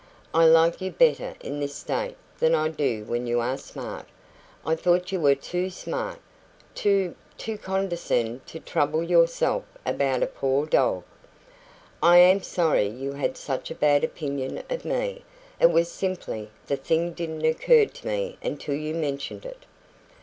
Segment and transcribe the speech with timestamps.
[0.33, 4.07] "I like you better in this state than I do when you are smart.
[4.65, 6.17] I thought you were too smart
[6.81, 11.03] to to condescend to trouble yourself about a poor dog."
[12.01, 15.23] "I am sorry you had such a bad opinion of me.
[15.59, 19.65] It was simply the thing didn't occur to me until you mentioned it."